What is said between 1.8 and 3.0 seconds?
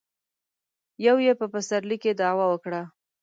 کې دعوه وکړه.